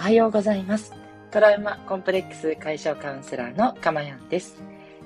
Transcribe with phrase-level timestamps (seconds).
[0.00, 0.94] おはようございます。
[1.30, 4.62] トラウマコンプレックス解消カウンセラーのかまやんです。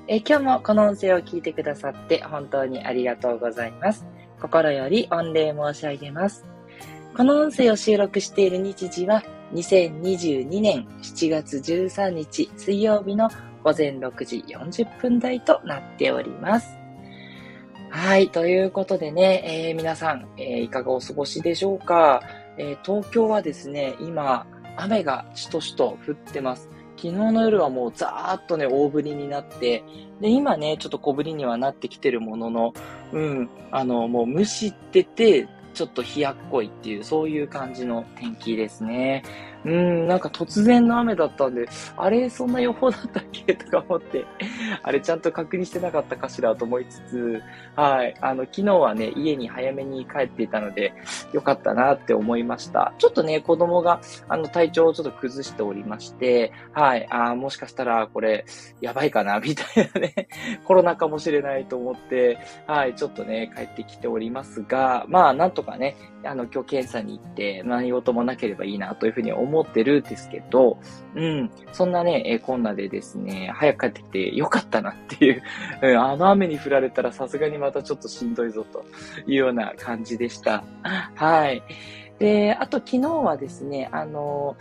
[0.06, 4.06] え今日もこの音声を聞いてくださって本当にありがとうございます。
[4.40, 6.44] 心より御礼申し上げます。
[7.16, 9.24] この音声を収録している日時は
[9.54, 13.28] 2022年7月13日水曜日の
[13.64, 16.68] 午前6時40分台となっております。
[17.90, 18.28] はい。
[18.28, 22.22] ということでね、えー皆さん、えーいかがお過ごしでしょうか、
[22.58, 26.68] えー東京はですね、今、雨がしとしと降ってます。
[26.96, 29.82] 昨日の夜はもうザーッとね、大降りになって、
[30.20, 32.74] で、今ね、ちょっと小降りにはなってきてるものの、
[33.12, 39.24] うん、あの、もう蒸してて、ちょっと冷やっこいっていう、そういう感じの天気ですね。
[39.64, 43.54] うん、なんか突然の雨だったんで、あれ、そんな予報だったっけ？
[43.54, 44.24] とか思って、
[44.82, 47.42] あれちゃんと確認してなかったかしらと思いつつ、
[47.76, 50.92] はい、あの、昨日はね、家に早めに帰っていたので、
[51.32, 52.92] よかったなって思いました。
[52.98, 58.44] ちょっとね、子供が、あの、体調をちょっと崩しておりまして、はい、あーもしかしたらこれ、
[58.80, 60.28] やばいかな、みたいなね、
[60.64, 70.78] コロナかもしれないと思って、はい、ちょっとね、帰ってきておりますが、まあ、なんとかね、あの、今日検査に行って、何事もなければいいなというふうに思思ってるんですけど、
[71.14, 75.42] うん、そんなね、えーこんなでですね、早く帰ってきてよかったなっていう、
[75.82, 78.84] うん、あの雨に降られたらさすがにまたちょっとしんどいぞと
[79.26, 80.64] いうような感じでした。
[81.14, 81.62] はい。
[82.18, 84.56] で、あと昨日はですね、あの、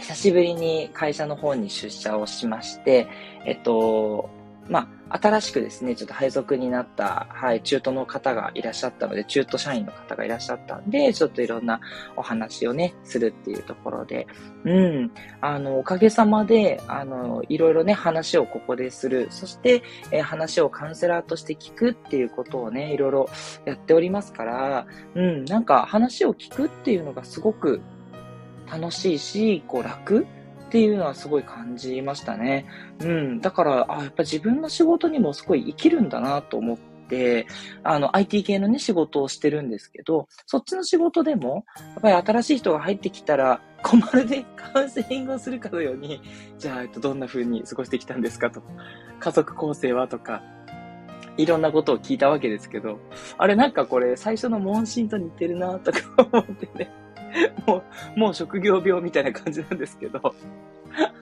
[0.00, 3.06] 久しぶりに会社の方に出社をしまして、
[3.44, 4.28] えっと、
[4.68, 11.80] まあ、新しくですね、ちょっと配属になった、はい、中途の方がいらっしゃったので、中途社員の方がいらっしゃったんで、ちょっといろんな
[12.16, 14.26] お話をね、するっていうところで、
[14.64, 23.28] うん、あの、おかげさまで、あの、いろいろね、話をここでする、そして、え話をカウンセラーとして聞くっていうことをね、いろいろ
[23.66, 27.82] やっておりますから、うん、なんか話を聞くっていうのがすごく
[28.70, 30.26] 楽しいし、こう楽
[30.74, 32.66] っていうのはすごい感じましたね。
[32.98, 33.40] うん。
[33.40, 36.76] だから、あ、やっぱ自分の仕事にもすごい生きるんだなと思っ
[37.08, 37.46] て、
[37.84, 46.20] あの、IT 系のね、仕事をしてるんですけど、そっちの仕事でも、やっぱり新しい人が入ってきたら、こうまるで カウンセリングをするかのように、
[46.58, 48.60] じゃあ、どんな風に過ごしてきたんですかと、
[49.20, 50.42] 家族構成はとか、
[51.36, 52.98] いろんなことを聞いたわけですけど、
[53.38, 56.00] あれなんかこれ最初の問診と似てるなとか
[56.32, 56.90] 思ってね、
[57.66, 57.82] も
[58.16, 60.34] う、もう職業病みたいな感じなんですけど、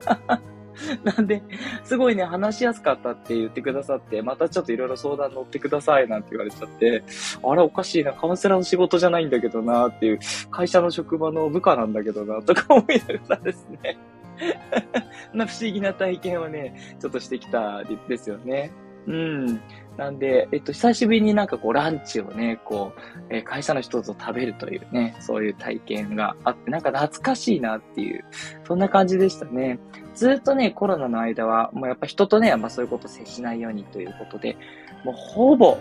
[1.03, 1.41] なんで、
[1.83, 7.03] すごいね、話しやすかったって言ってくださって、またちょっといろいろ相談乗ってくださいなんて言われちゃって、
[7.43, 10.19] あれおかしいな、カウンセラーの仕事じゃないんだけどなっていう、
[10.49, 13.97] 会社の職場の部下なんだけどな、とか思いながらですね。
[15.33, 18.71] な不思議な体験をね、ちょっとしてきたですよね。
[19.07, 19.61] うん。
[19.97, 22.99] なんで、えっと、久しぶりになんかこう、ランチをね、こう、
[23.29, 28.25] えー会社の人と食べるというね、そういう体験があって、なんか懐かしいなっていう、
[28.67, 29.79] そんな感じでしたね。
[30.15, 34.57] ずっとね、コロナの間は、もうやっぱ人とね、まあそういうこと接しないようにということで、
[35.03, 35.77] もうほぼ、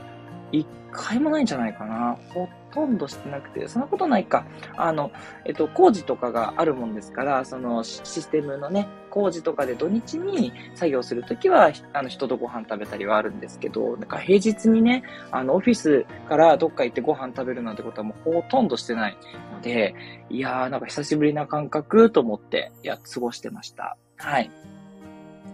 [0.52, 2.16] 一回もないんじゃないかな。
[2.34, 4.44] ほとんどしてなくて、そんなことないか。
[4.76, 5.10] あの、
[5.44, 19.16] えっと、工事とかがあるもんですから、そのシステムのね、工事とかで土日に作業するときは、あの、人とご飯食べたりはあるんですけど、なんか平日にね、あの、オフィスからどっか行ってご飯食べるなんてことはもうほとんどしてない
[19.54, 19.94] ので、
[20.28, 23.96] いやー、なんか久しぶりな感覚と思って、いや、過ごしてました。
[24.18, 24.50] はい。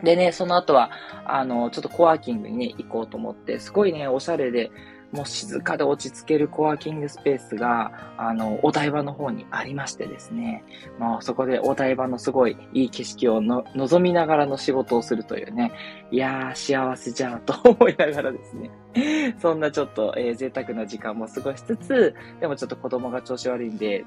[0.03, 0.91] でね、その後は、
[1.25, 4.71] あの、ちょっとコワーキングにね、行こうと思って、すごいね、おしゃれで、
[5.13, 10.63] もう静かで落ち着けるコワーキングスペースが、あの、お台場の方にありましてですね、
[10.99, 15.73] もうそこでお台場のすごいいい景色をの望みながらの仕事をするというね、
[16.11, 18.71] いやー、幸せじゃんと思いながらですね、
[19.41, 24.05] そんなちょっと、えー贅沢な時間も過ごしつつ、でもちょっと子供が調子悪いんで、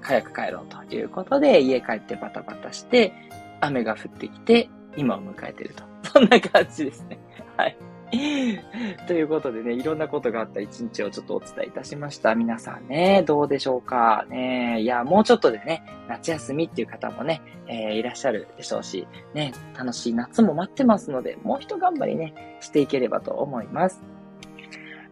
[0.00, 3.12] 早く帰ろうということで、家帰ってバタバタして、
[3.60, 5.84] 雨が降ってきて、今を迎えてると。
[6.12, 7.18] そんな感じですね。
[7.56, 7.76] はい。
[9.08, 12.34] ということでね、いろんなことがあった一日をちょっとお伝えいたしました。
[12.36, 14.24] 皆さんね、どうでしょうか？
[14.28, 14.80] ね。
[14.82, 24.02] いや、もうちょっとでね、夏休みっていう方もね、えーいらっしゃるでしょうし、ね、楽しい夏も待ってますので、もう一頑張りね、していければと思います。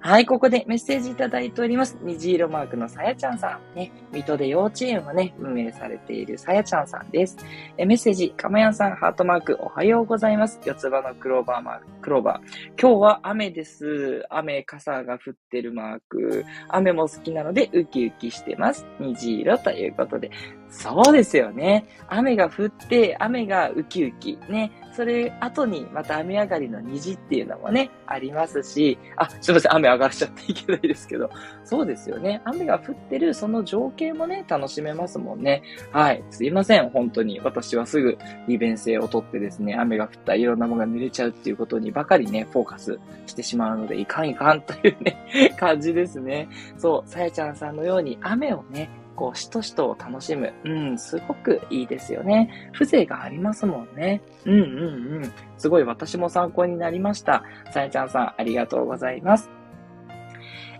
[0.05, 1.97] はい、ここでメッセージいただいております。
[2.03, 3.77] 虹色マークのさやちゃんさん。
[3.77, 7.37] ね、水戸で幼稚園をね、運営されているさやちゃんさんです。
[7.79, 10.59] えメッセージ、かまやんさん、ハートマーク、おはようございます。
[10.65, 12.81] 四つ葉のクローバーマーク、クローバー。
[12.81, 14.27] 今日は雨です。
[14.29, 16.45] 雨、傘が降ってるマーク。
[16.67, 18.85] 雨も好きなので、ウキウキしてます。
[18.99, 20.33] 虹色ということで。
[20.73, 21.87] そうですよね。
[22.09, 24.39] 雨が降って、雨がウキウキ。
[24.49, 24.73] ね。
[24.95, 31.31] それ後にまた雨上がりの虹っていうのもね、ありますし、あ、すいません、雨上がらしちゃっていけないですけど、
[31.65, 32.43] そうですよね。
[32.45, 35.63] 雨が降ってるその情景もね、楽しめますもんね。
[35.93, 36.23] はい。
[36.31, 37.41] すいません、本当に。
[37.41, 46.49] 私はすぐ利便性をとってですね、雨が降ったいろんなものが濡れちゃうっていうことにばかりね、フォーカスしてしまうので、いかんいかんというね、感じですね。
[46.77, 50.53] そう、さやちゃんさんのように雨をね、こう、しとしとを楽しむ。
[50.65, 52.71] うん、すごくいいですよね。
[52.73, 54.23] 風情がありますもんね。
[54.45, 55.33] うんうんうん。
[55.57, 57.45] すごい私も参考になりました。
[57.73, 59.62] さやちゃんさん、ありがとうございます。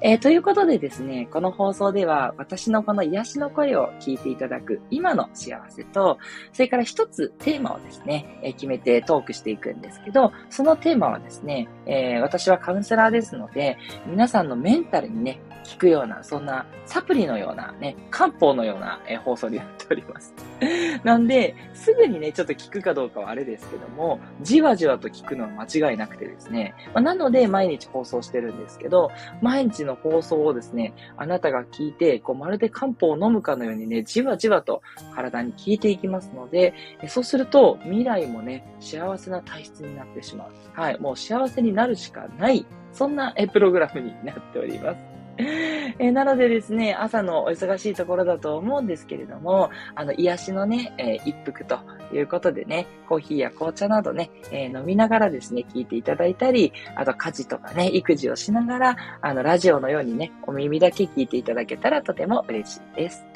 [0.05, 6.19] えー、ということでですね、この放送では私のこの癒しの声を聞いていただく今の幸せと、
[6.53, 15.41] それから一つテーマをですね、えー、決めてトークしていくんですけど、そのテーマはですね、えー、私はカウンセラーですので、皆さんのメンタルにね、
[15.71, 20.35] 効くような、そんなサプリのようなね、漢方のような、え放送になっております。
[21.05, 29.11] なんで、すぐにね、ちょっと効くかどうかはあれですけども、じわじわと効くのは間違いなくてですね、まあ、なので毎日放送してるんですけど、
[29.41, 34.83] 毎日の放送をですね、あなたが聞いて、こうまるで漢方を飲むかのようにね、じわじわと
[35.15, 36.75] 体に効いていきますので、
[37.09, 40.53] そうすると未来もね、幸せな体質になってしまう。
[40.73, 45.12] はい、もう幸せになるしかない、そんなプログラムになっております。
[45.99, 51.79] え、なのでですね、朝のお忙しいところだと思うんですけれども、あの、癒しのね、えー、一服と
[52.13, 63.27] いうことでね、コーヒーや紅茶などね、えー、飲みながらですね、聞いていただいたり、あと家事とかね、育児をしながら、あの、ラジオのようにね、お耳だけ聞いていただけたらとても嬉しいです。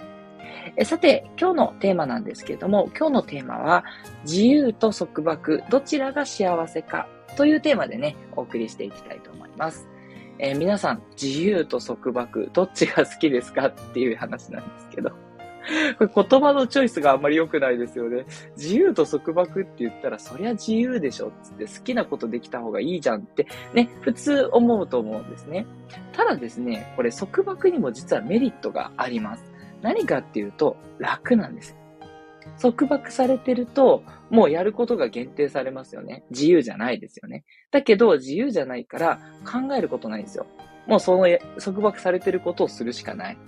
[0.76, 3.84] えさて、今日のテーマなんですけれども、今日のテーマは、
[4.24, 9.95] 自由と束縛、どちらが幸せかというテーマでね、お送りしていきたいと思います。
[10.38, 15.10] えー、皆さん、自由と束縛、どっちが好きですかっていう話なんですけど。
[15.98, 18.24] これ言葉のチョイスがあんまり良くないですよね。
[18.56, 25.66] 自由と束縛って言ったら、そりゃ自由でしょっつって好きなことできた方がいいじゃんってね、普通思うと思うんですね。
[26.12, 29.44] ただですね、これ束縛にも実はメリットがあります。
[29.82, 31.76] 何かっていうと、楽なんです。
[32.60, 36.24] 束縛されてると、もうやることが限定されますよね。
[36.30, 37.44] 自由じゃないですよね。
[37.70, 40.46] だけど、自由じゃないから考えることないんですよ。
[40.86, 41.26] もうその
[41.58, 43.38] 束縛されてることをするしかない。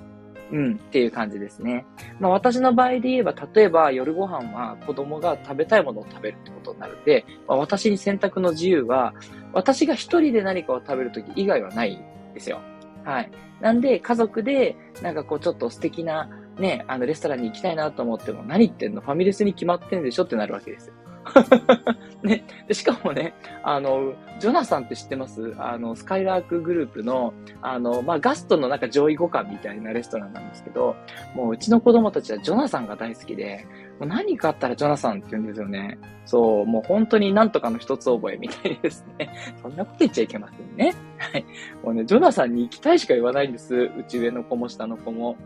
[0.51, 1.85] うん、っていう感じですね。
[2.21, 9.15] まあ私の場合で言えば、例えば夜ご飯は子供が食べたいものを食べるってことになるんで、まあ、私に選択の自由は、
[9.53, 12.61] 私が一人で何かを食べるとき以外はないんですよ。
[13.05, 13.31] はい。
[13.61, 19.01] なんで、家族で、なんかこうちょっと素敵なね、あの、レストランに行きたいなと思っても、何言ってんの？
[19.01, 20.95] ファミレスに決まってんでしょってなるわけですよ。
[22.23, 22.45] ね。
[22.67, 25.55] で、しかもね、あの、ジョナサンって知ってます？
[25.59, 30.97] あの、スカイラークグループの、あの、まあ、ガストのなんか上位互換みたいなレストランなんですけど、
[31.35, 33.67] もううちの子供たちはジョナサンが大好きで、
[34.01, 35.99] もう何かあったらジョナサンって言うんですよね。
[36.25, 39.31] そう、もう本当になんとかの一つ覚えみたいですね。
[39.61, 40.95] そんなこと言っちゃいけませんね。
[41.19, 41.45] はい。
[41.83, 43.75] もうね、ジョナサンに行きたいしか言わないんです。
[43.75, 45.37] うち上の子も下の子も。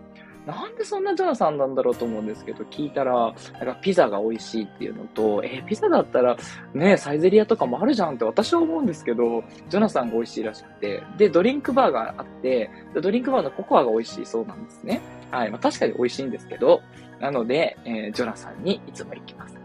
[0.47, 6.37] なんでそんなジョナサンなんだろうと思うんですけど、聞いたら、なんかピザが美味しいっていうのと、えー、ピザだったら、
[6.75, 15.01] ね、サイゼリアとかもあるじゃんって私は思うんですけど、ジョナサンが美味しいらしくて、で、ドリンクバーがあって、ドリンクバーのココアが美味しいそうなんですね。
[15.31, 15.51] はい。
[15.51, 16.83] まあ確かに美味しいんですけど、
[17.21, 19.57] なので、えー、ジョナサンにいつも行きます。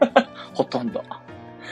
[0.54, 1.02] ほとんど。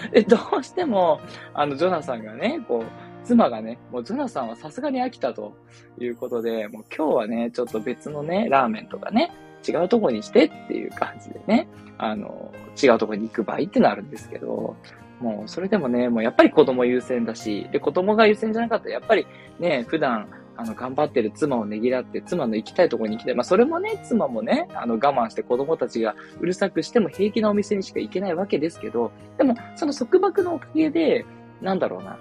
[0.12, 1.20] で、どうしても、
[1.54, 5.54] あの、ジョナサンがね、こう、妻がね、もうジョナサンはさすがに飽きたと
[6.00, 9.30] いうことで、もう今日はね、ちょっと別のね、ラーメンとかね、
[9.66, 12.50] 違うとこにしてっていう感じでね、あの、
[12.82, 14.74] 違うとこに行く場合ってなるんですけど、
[15.20, 19.24] もうそれでもね、もうやっぱり子供優先だし、で、子供が優先じゃなかったらやっぱり
[19.60, 23.34] ね、普段、あの、頑張ってる妻をねぎらって、妻の行きたいところに行きたい。
[23.36, 31.24] まあ、それもね、妻もね、あの、我慢して子供たちがうるさくしても平気なお店にしか行けないわけですけど、でも、その束縛のおかげで、
[31.60, 32.18] なんだろうな、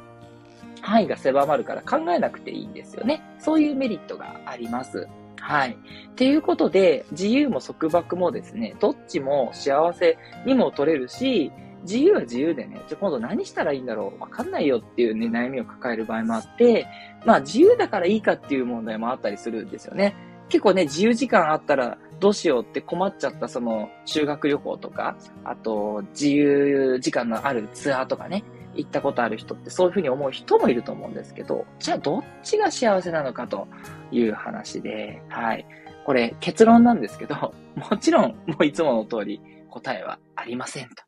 [0.81, 3.21] 範囲が狭まるから考えなくていいんですよね。
[3.39, 5.07] そういうメリットがあります。
[5.39, 5.71] はい。
[6.11, 11.51] っていうことで、自由も束縛もですね、どっちも幸せにも取れるし、
[11.83, 14.19] 自由は自由でね、じゃ今度何したらいいんだろう？
[14.19, 16.85] わかんないよっていうね、悩みを抱える場合もあって、
[17.25, 20.13] まあ自由だからいいかっていう問題もあったりするんですよね。
[20.49, 28.43] 結構ね、自由時間あったらどうしようって困っちゃったその修学旅行とか、あと自由時間のあるツアーとかね、
[28.75, 33.67] 行ったことある人ってそういうふうに思う人もいると思うんですけど、じゃあどっちが幸せなのかと
[34.11, 35.65] いう話で、はい。
[36.05, 37.53] これ結論なんですけど、
[37.89, 41.03] もちろんもういつもの通り答えはありませんと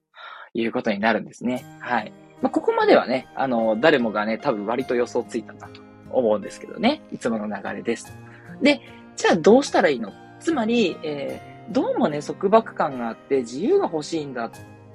[0.54, 1.66] いうことになるんですね。
[1.80, 2.12] はい。
[2.42, 7.02] まあ、ここまではね、あの、誰もがね、多分割と予想ついたんだと思うんですけどね。
[7.12, 8.18] いつもの流れです。
[8.62, 8.82] で、
[9.16, 10.12] じゃあどうしたらいいの？
[10.40, 11.40] つまり、え
[11.70, 14.52] どうもね、束縛感があって自由が欲しいんだっ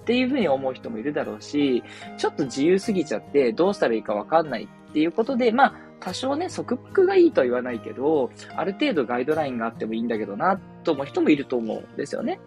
[0.06, 1.82] っていうふうに思う人もいるだろうし、
[2.16, 12.38] ちょっと自由すぎちゃってどうしたらいいかわかんないっていうことで、まあ、多少ね、束縛がいいとは言わないけど、ある程度ガイドラインがあってもいいんだけどな、と思う人もいると思うんですよね。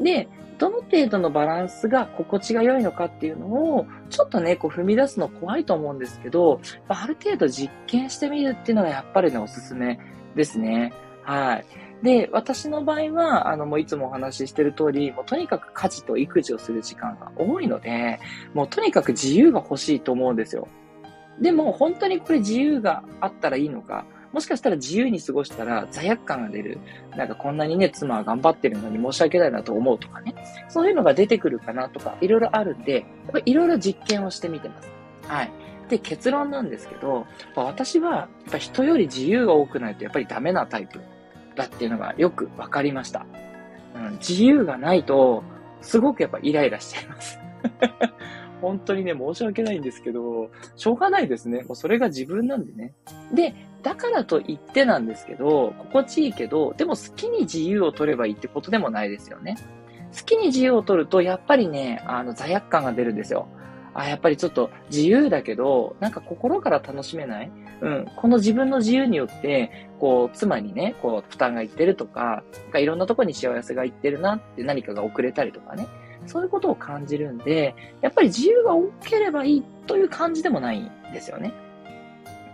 [0.00, 10.00] で、どの程度のバランスが心地が良いのかっていうのを、ちょっとね、こう踏み出すの怖いと思うんですけど、ある程度実験してみるっていうのがやっぱりね、おすすめ
[10.34, 10.92] ですね。
[11.22, 11.64] はい。
[12.02, 18.20] で、私の場合は、あの、もういつもお話ししてる通り、もうとにかく家事と育児をする時間が多いので、
[18.54, 20.68] もうとにかく自由が欲しいと思うんですよ。
[21.40, 26.78] でも、本当にこれ自由があったらいいのか、もしかしたら自由に過ごしたら罪悪感が出る。
[27.16, 30.34] なんかこんなにね、妻は頑張ってるのに申し訳ないなと思うとかね。
[30.68, 33.06] そういうのが出てくるかなとか、いろいろあるんで、
[33.46, 34.90] いろいろ実験をしてみてます。
[35.26, 35.52] はい。
[35.88, 41.00] で、結論なんですけど、私は、やっぱ人より自由が多くないとやっぱりダメなタイプ
[41.56, 43.26] だっていうのがよく分かりました。
[43.96, 45.42] うん、自由がないと、
[45.80, 47.40] すごくやっぱイライラしちゃいます。
[48.62, 51.62] 本当にね、申し訳ないんですけど、しょうがないですね。
[51.62, 52.94] もうそれが自分なんでね。
[53.32, 59.56] で、だからと言ってなんですけど、心地いいけど、でも好きに自由を取ればいいってことでもないですよね。
[60.16, 63.46] 好きに自由を取ると、やっぱりね、あの、罪悪感が出るんですよ。
[63.98, 67.50] あ、やっぱりちょっと自由だけど、なんか心から楽しめない？
[67.80, 68.06] うん。
[68.14, 75.86] この自分の自由によって、こう、妻にね、こう、負担がいってるとか、なんかいろんなとこに幸せがいってるなって何かが遅れたりとかね。
[76.26, 81.52] そういうことを感じるんで、やっぱり自由が多ければいいという感じでもないんですよね。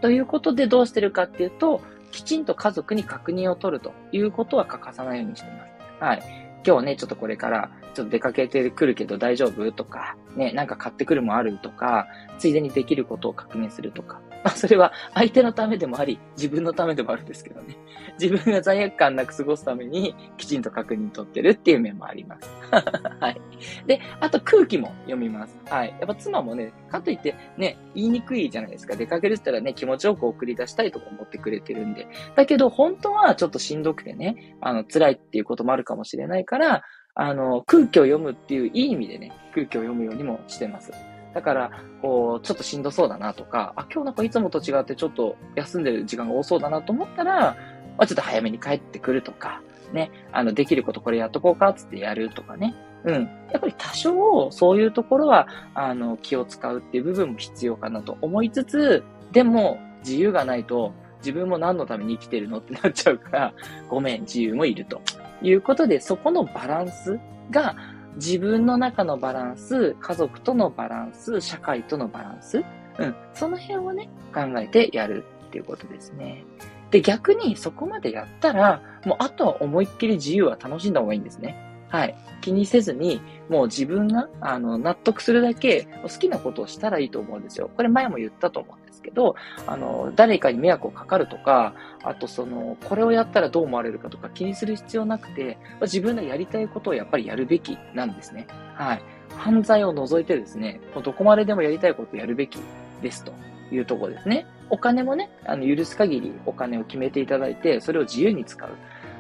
[0.00, 1.80] ということでどうしてるかっていうと、
[2.10, 5.72] きちんと家族に確認を取るということは欠かさないようにしています。
[6.00, 6.22] はい。
[6.64, 9.72] 今日ね、ちょっとこれからちょっと出かけてくるけど大丈夫？
[9.72, 11.58] とか、ね、なんか買ってくるもある？
[11.58, 12.06] とか、
[12.38, 17.76] ついでにできることを確認するとか、まあ、それは相手のためでもあり、自分のためでもあるんですけどね。
[18.20, 22.50] 自分が罪悪感なく過ごすために、きちんと確認取ってるっていう面もあります。
[23.20, 23.40] はい。
[23.86, 25.58] で、あと空気も読みます。
[25.68, 25.94] はい。
[25.98, 28.96] やっぱ妻もね、かといってね、言いにくいじゃないですか。
[28.96, 32.06] 出かけるって言ったらね、気持ちよく送り出したいとか思ってくれてるんで。
[32.34, 36.82] だけど、本当はちょっとしんどくてね、あの、辛いっていうこともあるかもしれないから、
[37.14, 40.92] あの、空気を読むっていういい意味でね、空気を読むようにもしてます。
[41.34, 41.70] だから、
[42.00, 47.56] こう、ちょっとしんどそうだなとか、あ、今日なんかいつもと違ってちょっと休んでる時間が多そうだなと思ったら、
[47.96, 49.62] まあ、ちょっと早めに帰ってくるとか、
[49.92, 52.74] ね、あの、できることこれやっとこうか、つってやるとかね。
[53.04, 53.14] うん。
[53.50, 63.54] やっぱり多少、そういうところは、あの、気を使うっていう部分も必要かなと思いつつ、でも、自由がないと、自分も何のために生きてるのってなっちゃうから、
[63.88, 65.00] ごめん、自由もいると
[65.42, 67.18] いうことで、そこのバランス
[67.50, 67.76] が、
[68.16, 72.64] 自分の中のバランス、家族とのバランス、社会とのバランス、
[72.98, 76.44] うん、その辺をね、考えてやるっていうことですね。
[76.90, 81.56] で、逆にそこまでやったら、もうあとは思いっきり自由は楽しんだ方がいいんですね。
[81.88, 82.14] はい。
[82.40, 87.70] 気にせずに、もう自分が、あの、納得するだけ好きなことをしたらいいと思うんですよ。
[87.76, 89.34] これ前も言ったと思うですけど、
[89.66, 98.46] あの、誰かに迷惑をかかるとか、あとその、これをやったらどう思われるかとか気にする必要なくて、自分がやりたいことをやっぱりやるべきなんですね。
[98.74, 99.02] はい。
[99.36, 102.58] 犯罪を除いてですね、どこまででもやりたいことをやるべき
[103.02, 103.32] ですと
[103.72, 104.46] いうところですね。
[104.70, 108.70] お金もね、あの、許す限りお金を決めていただいて、それを自由に使う。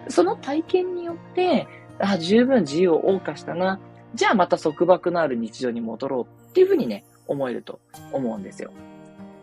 [0.08, 1.66] その体験によって、
[1.98, 3.78] あ、十分自由を謳歌したな。
[4.14, 7.80] じゃあまた束縛のある日常に戻ろうっていうふうにね、思えると
[8.12, 8.72] 思うんですよ。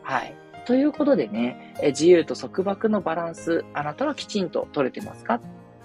[0.09, 0.35] はい。
[0.65, 5.39] ということでね、自由と束縛のバランス、あなたはきちんと取れてますか？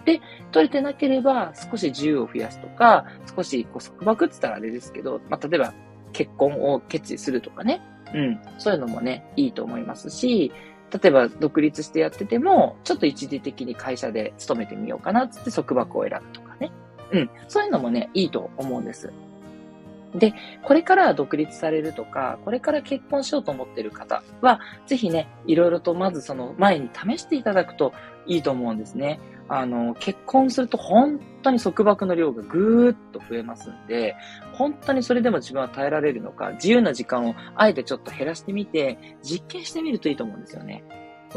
[0.07, 3.05] で、取れてなければ少し自由を増やすとか、
[3.37, 5.75] 少しこう束縛って言ったらあれですけど、まあ、例えば
[6.15, 7.83] 結婚を決意するとかね。
[8.15, 8.41] うん。
[8.57, 10.53] そういうのもね、いいと思いますし、
[10.91, 16.73] 例えば独立してやってても、ちょっと一時的に会社で勤めてみようかなっつって束縛を選ぶとかね。
[17.13, 17.31] うん。
[17.49, 19.13] そういうのもね、いいと思うんです。
[20.15, 27.93] で、これから独立されるとか、これから結婚しようと思っている方は、ぜひね、いろいろとまずその前に試していただくと
[28.27, 29.19] いいと思うんですね。
[29.49, 34.17] あの、結婚すると本当に束縛の量がぐーっと増えますんで、
[34.53, 40.85] 本当にそれでも自分は耐えられるのか、自由な時間をあえてちょっと減らしてみて、実験してみるといいと思うんですよね。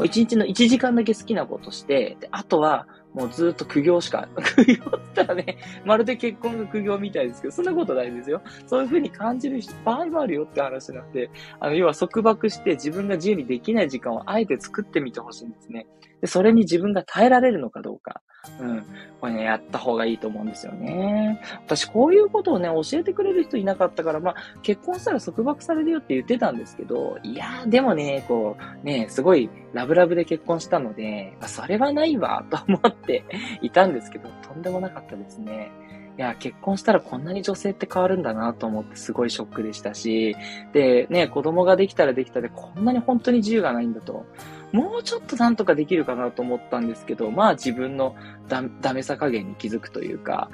[0.04, 8.40] 1日の1時間だけ好きなことして、で、あとはもうずっと苦行しか、 苦行って言ったらね、まるで結婚が苦行みたいですけど、そんなことないですよ。
[8.66, 15.86] そういう風に感じる場合もあるよって話になって、あの、要は束縛して自分が自由にできない時間をあえて作ってみてほしいんですね。
[16.20, 18.22] で、それに自分が耐えられるのかどうか。
[18.60, 18.86] うん。
[19.20, 21.40] これね、やった方がいいと思うんですよね。
[21.66, 33.24] 私、こういうことをね、教えてくれる人いなかったから、まあ、結婚したら束縛されるよって言ってたんですけど、いやー、でもね、こう、ね、すごいラブラブで結婚したので、まあ、それはないわ、と思って
[33.62, 35.70] いたんですけど、とんでもなかったですね。
[36.18, 40.34] いや、結婚したらこんなに女性って変わるんだなと思ってすごいショックでしたし、
[40.72, 44.26] で、ね、子供ができたらできたでこんなに本当に自由がないんだと。
[44.72, 48.14] もうちょっとなんとかできるかなと思ったんですけど、まあ自分の
[48.48, 50.50] ダダメさ加減に気づくというか、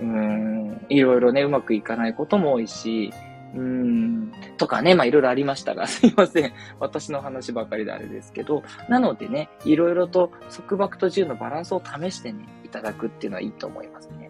[0.00, 3.12] うーん、いろいろね、うまくいかないことも多いし、
[3.54, 6.52] うーん、とかね、まあいろいろありましたが、 すいません。
[6.80, 14.27] 私の話ばかりであれですけど、なのでね、いろいろと束縛と自由のバランスを試してね、いただくっていうのはいいと思いますね。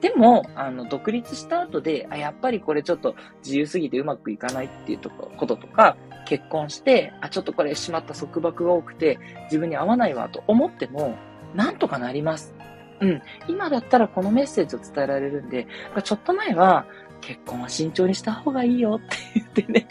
[0.00, 5.96] でも、あの、独立した後で、あ、やっぱりこれちょっと自由すぎてうまくいかないっていうとここととか、
[6.26, 11.16] 結婚して、あ、ちょっとこれしまった束縛が多くて、自分に合わないわと思っても、
[11.54, 12.54] なんとかなります。
[13.00, 13.22] うん。
[13.48, 15.66] 今だったらこのメッセージを伝えられるんで、
[16.02, 16.86] ちょっと前は、
[17.20, 19.88] 結婚は慎重にした方がいいよって言ってね、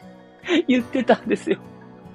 [0.67, 1.59] 言ってたんですよ。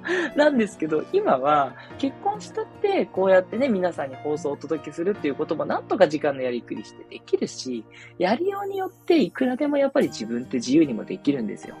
[0.35, 7.83] なんですけど、今は結婚したって、こうやってね、皆さんに放送をお届けするっていうこともなんとか時間のやりくりしてできるし、
[8.17, 11.75] やりようによっていくらでもやっぱり自分って自由にもできるんですよ。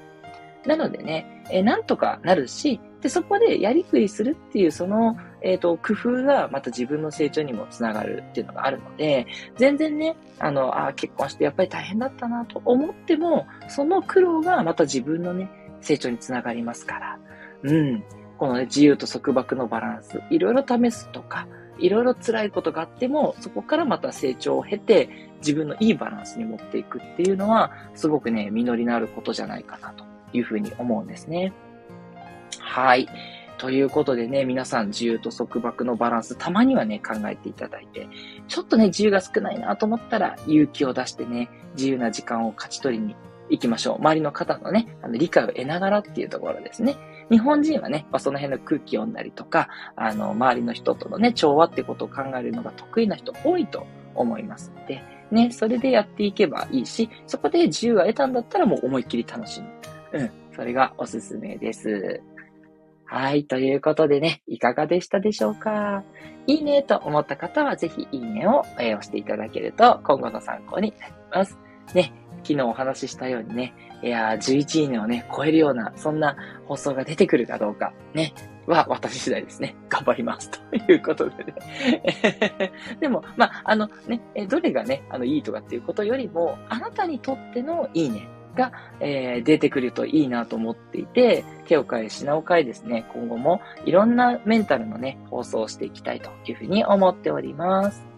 [0.65, 9.25] なのでね、えなんとかなるし、で、そこでやりくりするっていう、その、えっ、ー、と、工夫がまた自分の成長にもつながるっていうのがあるので、
[9.57, 17.19] 全然ね、あの、あ結婚してやっぱり大変だったなと思っても、その苦労がまた自分のね、成長につながりますから。
[17.63, 18.03] うん。
[18.39, 21.45] このね、自由と束縛のバランス、いろいろ試すとか、
[21.77, 31.51] いろいろ辛いことがあっても、そこからまた成長を経て、自分のいいバランスに持っていくっていうのは、すごくね、実りのあることじゃないかなというふうに思うんですね。
[32.59, 33.09] はい。
[33.57, 38.07] ということでね、皆さん自由と束縛のバランス、たまにはね、考えていただいて、
[38.47, 43.17] ちょっとね、自由が少ないなと思ったら、勇気を出してね、自由な時間を勝ち取りに
[43.49, 43.95] 行きましょう。
[43.97, 46.95] 周りの方のね、あの理解を得ながらっていうところですね。
[47.29, 59.67] 日本人はね、まあ、その辺の空気読んだりとか、あの、周りの人とのね、調和ってことを考えるのが得意な人多いと思いますので、ね、それでやっていけばいいし、そこで自由が得たんだったらもう思いっきり楽しむ。
[60.13, 62.21] うん、それがおすすめです。
[63.05, 63.45] はい。
[63.45, 66.03] ということでね、いかがでしたでしょうか？
[66.45, 71.57] いいねと思った方は、ぜひいいねをえ押していただけると、今後の参考になります。
[71.93, 72.13] ね、
[72.43, 76.35] 昨日お話ししたようにね、いやー11いいねをね、超えるような、そんな
[76.65, 78.33] 放送が出てくるかどうか、ね、
[78.65, 79.75] は私次第ですね。
[79.89, 80.51] 頑張ります。
[80.69, 82.71] ということでね。
[83.01, 98.08] でも、まあ、あのね、どれがね、あの、いいとかっていうことよりも、あなたにとってのいいねが、えー、出てくるといいなと思っていて、手を変え品を変えですね、今後もいろんなメンタルのね、放送をしていきたいというふうに思っております。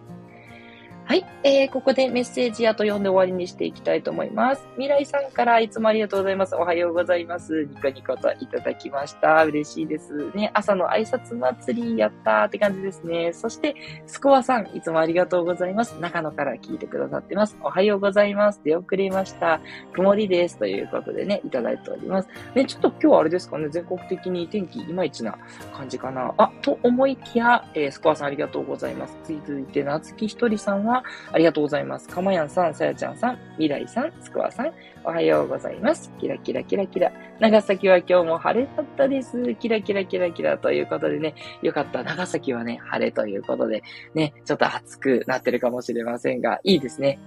[1.04, 4.62] はい、えー、ここでメッセージあと読んで終わりにしていきたいと思います。
[4.74, 6.54] 未来さんからいつもありがとうございます。
[6.54, 7.64] おはようございます。
[7.64, 9.44] ニコニコといただきました。
[9.44, 10.30] 嬉しいです。
[10.34, 13.32] ね、朝の挨拶祭りやったーって感じですね。
[13.32, 13.74] そして、
[14.06, 15.98] スコアさん、いつもありがとうございます。
[16.00, 17.58] 中野から聞いてくださってます。
[17.62, 18.60] おはようございます。
[18.64, 19.60] 出遅れました。
[19.92, 20.56] 曇りです。
[20.56, 22.28] ということでね、いただいております。
[22.54, 25.36] ね、ちょっと今日はあれですかね、全国的に天気いまいちな
[25.74, 26.32] 感じかな。
[26.38, 29.18] あ、と思いきや、えー、スコアさんありがとうございます。
[29.24, 32.08] 続いて、夏木ひとりさんは、ありがとうございます。
[32.08, 34.72] かまやんさん、さやちゃんさん、未来さん、つくわさん、
[35.04, 36.12] おはようございます。
[36.18, 37.12] キラキラキラキラ。
[37.40, 39.54] 長崎は今日も晴れだったです。
[39.54, 42.02] キラキラキラキラということでね、よかった。
[42.02, 43.82] 長崎はね、晴れということで、
[44.14, 47.18] ね、ちょっと暑くなってるかもしれませんが、いいですね。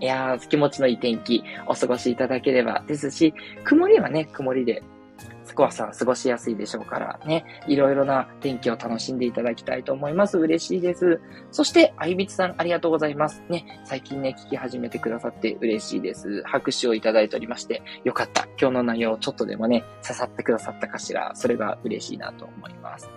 [0.00, 3.32] いやー、気持ちのいい天気、お過ごしいただければですし、
[3.64, 4.82] 曇りはね、曇りで
[5.44, 10.38] スコアさん過ごしやすいでしょうからね、いろいろな天気を楽しんでいただきたいと思います。
[10.38, 11.20] 嬉しいです。
[11.50, 13.42] そして、あゆびつさんありがとうございます。
[13.48, 16.42] ね、最近ね、聞き始めてくださって嬉しいです。
[16.44, 18.44] 拍手をいただいておりまして、よかった。
[18.60, 23.10] 今日の内容ちょっとでもね、刺さってくださったかしら、それが嬉しいなと思います。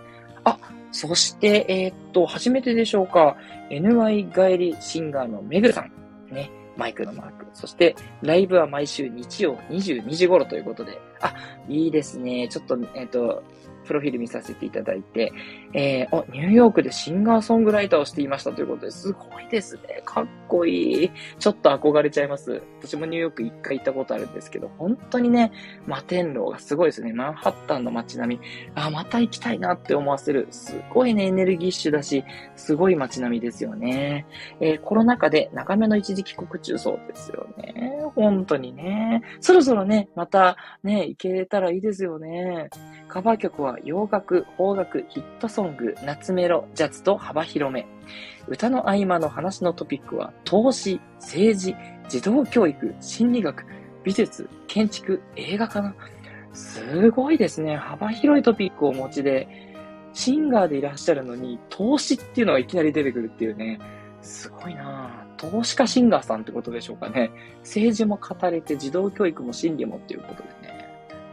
[0.43, 0.57] あ、
[0.91, 3.37] そして、えー、っと、初めてでしょうか。
[3.69, 5.91] NY 帰りシンガーのめぐるさん。
[6.33, 7.47] ね、マイクのマーク。
[7.53, 11.33] そして、ライブは毎週日曜22時頃ということで、あ、
[11.67, 12.47] いいですね。
[12.47, 13.43] ちょっと、えっ、ー、と、
[13.87, 15.31] プロフィール見させていただいて、
[15.73, 20.01] えー、お、ニューヨークでシンガーソングライターをしていましたということですごいですね。
[20.05, 21.11] かっこいい。
[21.39, 22.61] ちょっと憧れちゃいます。
[22.79, 25.51] 私もニューヨーク一回行ったことあるんですけど、本当にね、
[25.85, 27.13] 摩天楼がすごいですね。
[27.13, 28.41] マンハッタンの街並み。
[28.75, 30.47] あ、また行きたいなって思わせる。
[30.51, 32.23] すごいね、エネルギッシュだし、
[32.55, 34.25] すごい街並みですよね。
[34.59, 38.01] えー、コロナ禍で長めの一時帰国中そうですよね。
[38.15, 39.21] 本当にね。
[39.39, 42.69] そろそろね、またね、行けたらいいですよね。
[43.07, 47.87] カバー曲洋楽、邦楽、ヒットソング、夏メロ、ジャズと幅広め。
[48.47, 51.75] 歌の合間の話のトピックは、投資、政治、
[52.09, 53.65] 児童教育、心理学、
[54.03, 55.95] 美術、建築、映画かな。
[56.53, 57.75] すごいですね。
[57.75, 59.47] 幅広いトピックをお持ちで、
[60.13, 63.79] シンガーでいらっしゃるのに、投資っていうのがいきなり出てくるっていうね。
[64.21, 67.31] すごいな投資家シンガーさんってことでしょうかね。
[67.59, 70.76] 政治も語れて、児童教育も心理もっていうことでね。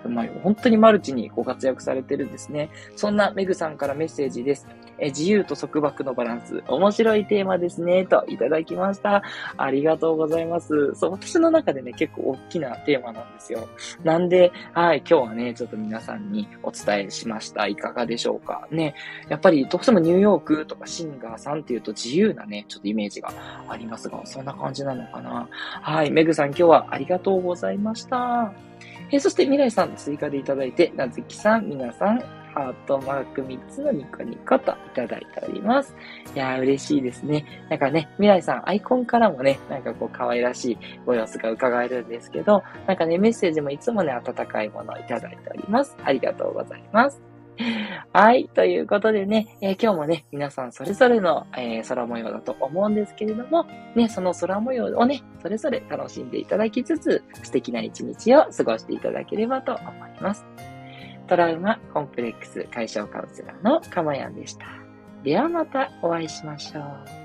[0.08, 2.70] まあ、本当にマルチにご活躍されてるんですね。
[2.96, 4.66] そんなメグさんからメッセージです。
[4.98, 9.22] え自由と束縛のバランス、面白いテーマですね、といただきました。
[9.56, 10.94] ありがとうございます。
[10.94, 13.68] そう、私の中でね、結構大きなテーマなんですよ。
[14.02, 17.66] なんで、はい、今日はね、ちょっと皆さんにお伝えしました。
[17.66, 18.68] いかがでしょうか。
[18.70, 18.94] ね、
[19.28, 23.32] やっぱりどうしてもニューヨークとかシンガーさんっていうと自由なね、ちょっとイメージが
[23.68, 25.48] ありますが、そんな感じなのかな。
[25.50, 28.52] はい、メグさん今日はありがとうございました。
[29.10, 32.20] えー、そして未来さん追加でいただいて、なずきさん、皆さん、
[32.54, 35.94] ハートマーク3つのニコニコといただいております。
[36.34, 37.44] いやー嬉しいですね。
[37.68, 45.96] なんかね、未来さん、アイコンからもね、なんかこう可愛らしいご様子が伺えるんですけど、なんかね、メッセージもいつもね、温かいものをいただいております。
[46.04, 47.33] ありがとうございます。
[48.12, 48.48] はい。
[48.48, 60.44] ということでね、えー、今日もね、皆さんそれぞれの、えー、空模様だと思うんですけれども、ね、その空模様をね、それぞれ楽しんでいただきつつ、素敵な一日を過ごしていただければと思います。
[61.26, 64.66] トラウマコンプレックス解消カウンセラーのかまやんでした。
[65.22, 67.23] ではまたお会いしましょう。